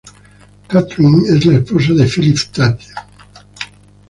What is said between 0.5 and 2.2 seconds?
Kathryn es la esposa de